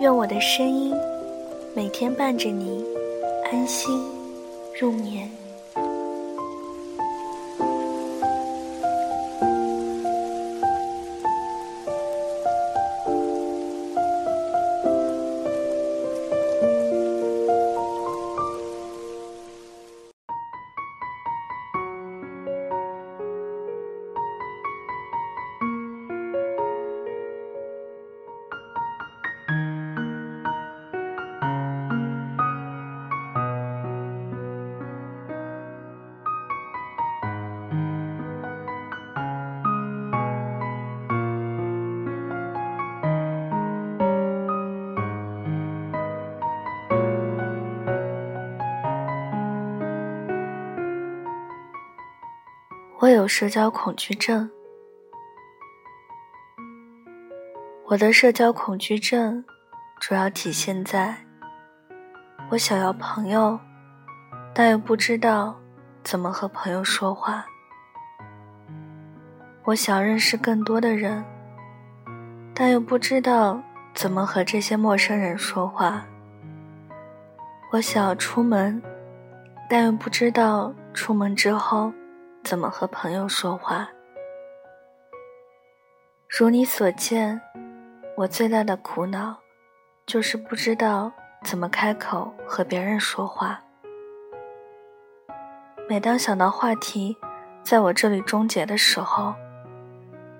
[0.00, 0.94] 愿我的声音
[1.76, 2.82] 每天伴着你
[3.52, 4.02] 安心
[4.80, 5.39] 入眠。
[53.10, 54.48] 我有社交恐惧症。
[57.84, 59.44] 我的社交恐惧症
[59.98, 61.16] 主要体现在，
[62.50, 63.58] 我想要朋友，
[64.54, 65.60] 但又不知道
[66.04, 67.44] 怎么和朋友说话。
[69.64, 71.24] 我想认识更多的人，
[72.54, 73.60] 但又不知道
[73.92, 76.06] 怎么和这些陌生人说话。
[77.72, 78.80] 我想要出门，
[79.68, 81.92] 但又不知道出门之后。
[82.42, 83.88] 怎么和朋友说话？
[86.28, 87.40] 如你所见，
[88.16, 89.36] 我最大的苦恼
[90.06, 91.12] 就是不知道
[91.44, 93.62] 怎么开口和别人说话。
[95.88, 97.16] 每当想到话题
[97.62, 99.34] 在我这里终结的时候，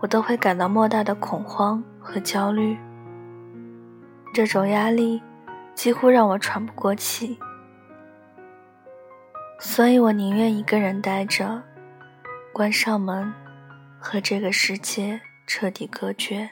[0.00, 2.76] 我都会感到莫大的恐慌和焦虑。
[4.32, 5.22] 这种压力
[5.74, 7.38] 几乎让我喘不过气，
[9.58, 11.62] 所以我宁愿一个人待着。
[12.54, 13.34] 关上门，
[13.98, 16.48] 和这个世界彻底隔绝。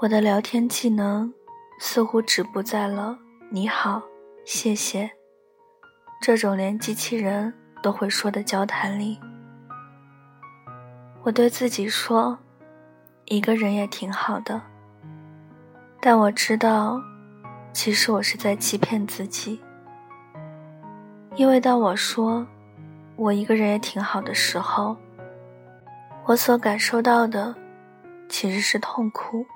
[0.00, 1.32] 我的聊天技能
[1.78, 3.16] 似乎止步在了
[3.52, 4.02] “你好，
[4.44, 5.08] 谢谢”
[6.20, 9.20] 这种连机器人都会说的交谈里。
[11.22, 12.36] 我对自己说，
[13.26, 14.60] 一个人也挺好的。
[16.00, 17.00] 但我知道，
[17.72, 19.60] 其实我是在欺骗自己，
[21.36, 22.44] 因为当我说。
[23.16, 24.96] 我一个人也挺好的时候，
[26.26, 27.54] 我所感受到的
[28.28, 29.46] 其实是痛苦。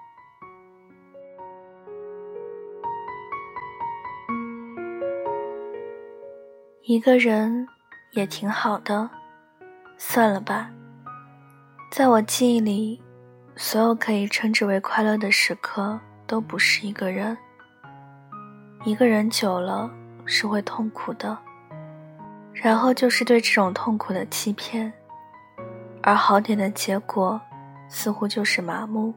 [6.83, 7.69] 一个人
[8.13, 9.11] 也挺好的，
[9.99, 10.71] 算了吧。
[11.91, 13.03] 在我记忆里，
[13.57, 17.37] 所有可以称之为快乐的时刻都不是一个人。
[18.85, 19.91] 一个人久了
[20.25, 21.37] 是会痛苦的。
[22.61, 24.93] 然后就是对这种痛苦的欺骗，
[26.03, 27.41] 而好点的结果，
[27.89, 29.15] 似乎就是麻木。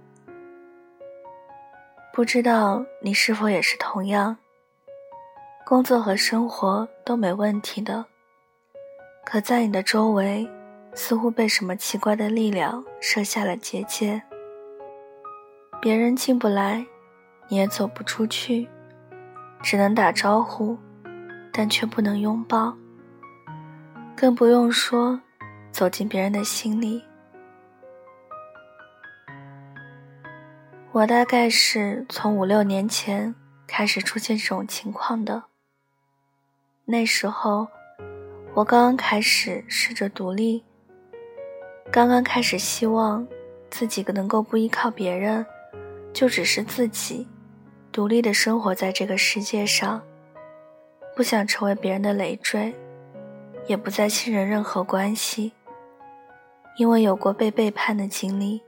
[2.14, 4.38] 不知道你是否也是同样？
[5.66, 8.06] 工作和生活都没问题的，
[9.26, 10.48] 可在你的周围，
[10.94, 14.22] 似乎被什么奇怪的力量设下了结界。
[15.82, 16.86] 别人进不来，
[17.48, 18.70] 你也走不出去，
[19.64, 20.78] 只能打招呼，
[21.52, 22.76] 但却不能拥抱。
[24.16, 25.20] 更不用说
[25.72, 27.04] 走进别人的心里。
[30.92, 33.34] 我大概是从五六年前
[33.66, 35.44] 开始出现这种情况的。
[36.84, 37.68] 那时候，
[38.54, 40.62] 我刚刚开始试着独立，
[41.90, 43.26] 刚刚开始希望
[43.70, 45.46] 自己能够不依靠别人，
[46.12, 47.26] 就只是自己
[47.92, 50.04] 独立的生活在这个世界上，
[51.16, 52.76] 不想成为别人的累赘。
[53.68, 55.52] 也不再信任任何关系，
[56.78, 58.62] 因为有过被背叛的经历。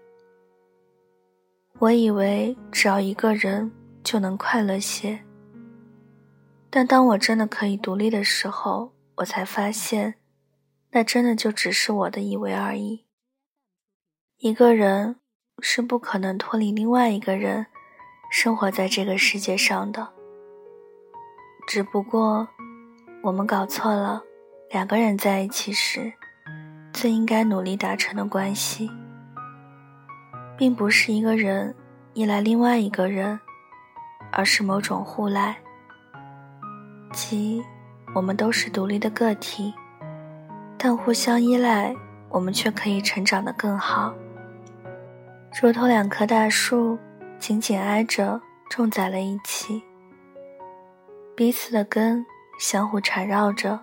[1.80, 3.72] 我以为只要一个人
[4.04, 5.24] 就能快乐些，
[6.70, 10.16] 但当我真的可以独立的时候，我才发现，
[10.92, 13.06] 那真的就只是我的以为而已。
[14.38, 15.18] 一个人
[15.60, 17.66] 是不可能脱离另外一个人，
[18.30, 20.14] 生活在这个世界上的。
[21.68, 22.48] 只不过，
[23.24, 24.24] 我们搞错了。
[24.74, 26.12] 两个人在一起时，
[26.92, 28.90] 最应该努力达成的关系，
[30.58, 31.76] 并不是一个人
[32.16, 33.40] 依赖另外一个人，
[34.32, 35.56] 而是某种互赖，
[37.12, 37.64] 即
[38.16, 39.72] 我们都是独立的个体，
[40.76, 41.96] 但互相依赖，
[42.30, 44.12] 我们却可以成长得更好。
[45.62, 46.98] 如同两棵大树
[47.38, 48.42] 紧紧挨着
[48.72, 49.84] 种在了一起，
[51.36, 52.26] 彼此的根
[52.58, 53.80] 相互缠绕着，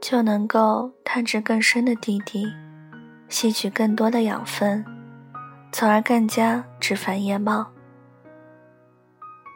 [0.00, 2.46] 就能够探至更深的地底，
[3.28, 4.84] 吸取更多的养分。
[5.72, 7.66] 从而更加枝繁叶茂。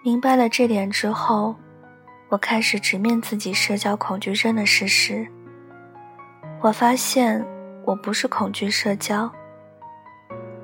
[0.04, 1.56] 明白了这点之后，
[2.28, 5.26] 我开始直面自己社交恐惧症的事实。
[6.60, 7.44] 我发现
[7.84, 9.30] 我不是恐惧社交，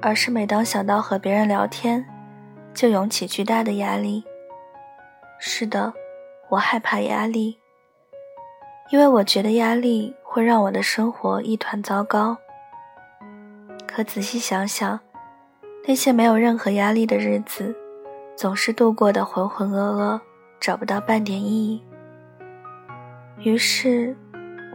[0.00, 2.04] 而是每当想到和别人聊天，
[2.72, 4.22] 就涌起巨大的压力。
[5.38, 5.92] 是的，
[6.48, 7.58] 我害怕压力，
[8.90, 12.36] 因为我觉得压力会让我的生活一团糟糕。
[13.86, 14.98] 可仔细想想。
[15.88, 17.74] 那些没有任何压力的日子，
[18.36, 20.20] 总是度过的浑浑噩噩，
[20.60, 21.82] 找不到半点意义。
[23.38, 24.14] 于是，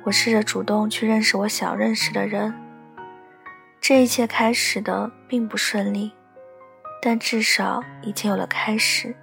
[0.03, 2.51] 我试着主动去认识我想认识的人。
[3.79, 6.11] 这一切开始的并不顺利，
[6.99, 9.15] 但至少已经有了开始。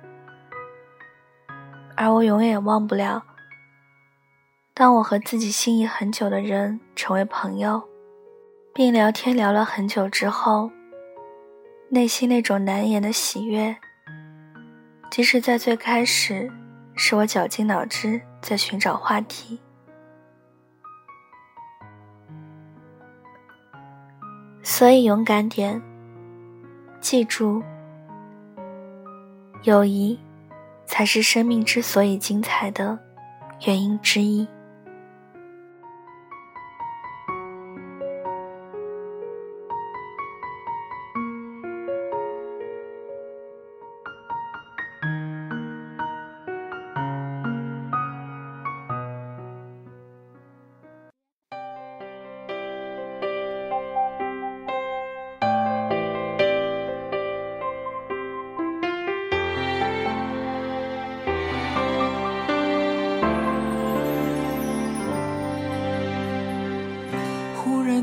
[1.97, 3.23] 而我永远也忘不了，
[4.75, 7.83] 当我和自己心仪很久的人成为朋友，
[8.73, 10.71] 并聊天聊了很久之后。
[11.91, 13.77] 内心那种难言的喜悦，
[15.11, 16.51] 即使在最开始，
[16.95, 19.61] 是我绞尽脑汁在寻找话题。
[24.63, 25.83] 所以勇敢点，
[26.99, 27.63] 记住，
[29.65, 30.19] 友谊
[30.87, 32.99] 才是生命之所以精彩的
[33.67, 34.49] 原因之一。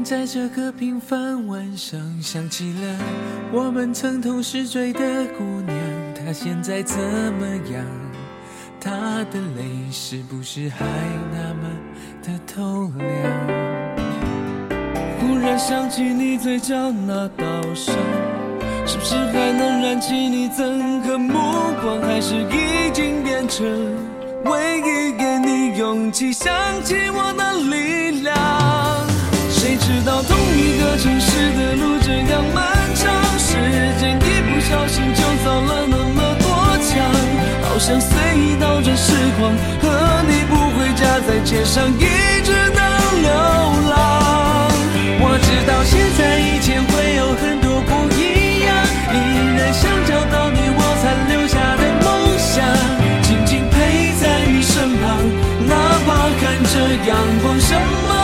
[0.10, 2.98] 在这个平凡晚上，想起了
[3.54, 5.00] 我们曾同时追的
[5.38, 5.78] 姑娘，
[6.16, 7.86] 她现在怎么样？
[8.82, 8.90] 她
[9.32, 10.84] 的泪是不是还
[11.32, 11.70] 那么
[12.24, 13.08] 的透亮？
[15.20, 17.46] 忽然想起你嘴角那道
[17.76, 17.96] 伤，
[18.88, 21.38] 是不是还能燃起你憎恨目
[21.84, 22.02] 光？
[22.02, 23.64] 还是已经变成
[24.46, 26.52] 唯一给你勇气想
[26.84, 29.09] 起我的力量？
[29.70, 33.54] 谁知道同一个城市的路这样漫长，时
[34.00, 36.50] 间一不小心就走了那么多
[36.82, 37.06] 墙，
[37.70, 42.02] 好像随意倒转时光，和你不回家，在街上一
[42.42, 42.82] 直到
[43.22, 43.30] 流
[43.94, 44.74] 浪。
[45.22, 48.74] 我知道现在以前会有很多不一样，
[49.14, 49.16] 依
[49.56, 52.10] 然想找到你我残留下的梦
[52.42, 52.66] 想，
[53.22, 53.78] 静静陪
[54.18, 55.22] 在你身旁，
[55.68, 55.78] 哪
[56.08, 56.10] 怕
[56.42, 56.74] 看着
[57.06, 57.14] 阳
[57.44, 58.19] 光什么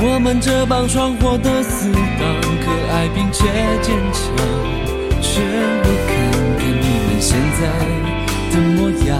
[0.00, 2.00] 我们这帮闯祸的死党，
[2.60, 3.44] 可爱并且
[3.80, 4.22] 坚强，
[5.22, 5.40] 却
[5.82, 6.12] 不看
[6.58, 7.62] 看你们现在
[8.50, 9.16] 的模样。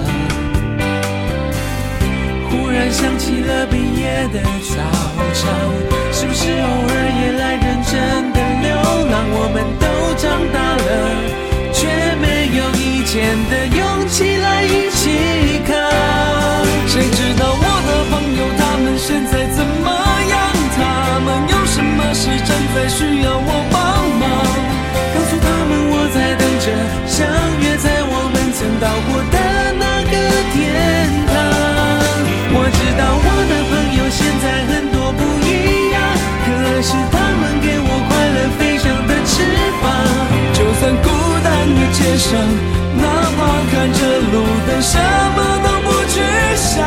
[2.51, 4.73] 忽然想起了毕业的操
[5.33, 5.43] 场，
[6.13, 7.93] 是不是偶尔也来认真
[8.33, 8.71] 的流
[9.11, 9.15] 浪？
[9.37, 9.85] 我们都
[10.17, 10.89] 长大了，
[11.73, 11.87] 却
[12.21, 12.25] 没
[12.57, 14.34] 有以前的勇气
[44.85, 44.99] 什
[45.35, 46.21] 么都不去
[46.57, 46.85] 想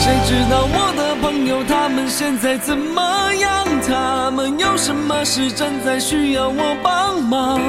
[0.00, 3.00] 谁知道我的朋友他们现在怎么
[3.34, 3.50] 样？
[3.86, 7.60] 他们有什么事正在需要我帮忙？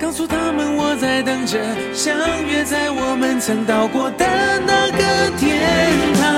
[0.00, 1.58] 告诉他们我在等着，
[1.92, 4.24] 相约在我们曾到过的
[4.60, 6.34] 那个天堂。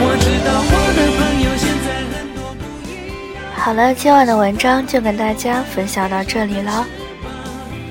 [0.00, 2.90] 我知道我的朋友现在很多不一
[3.34, 3.40] 样。
[3.54, 6.84] 好了，今晚的文章就跟大家分享到这里了，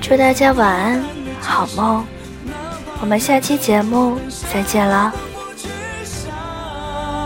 [0.00, 1.02] 祝大家晚安，
[1.40, 2.04] 好梦。
[3.00, 4.18] 我们下期节目
[4.52, 5.12] 再见了。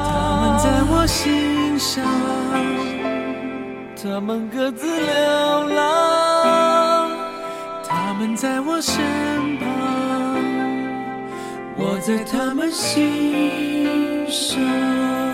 [0.04, 2.04] 他们在我心上，
[4.00, 6.01] 他们各自流浪，
[8.12, 9.00] 他们在我身
[9.56, 9.66] 旁，
[11.78, 15.31] 我在他们心上。